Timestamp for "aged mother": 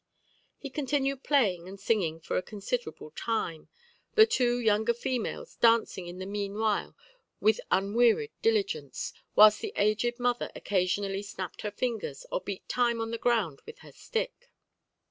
9.75-10.49